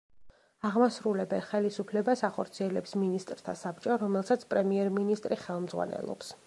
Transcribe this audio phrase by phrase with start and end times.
[0.69, 6.39] აღმასრულებელ ხელისუფლებას ახორციელებს მინისტრთა საბჭო, რომელსაც პრემიერ-მინისტრი ხელმძღვანელობს.